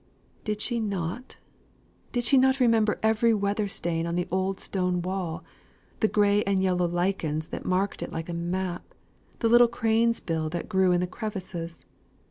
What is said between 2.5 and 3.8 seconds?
remember every weather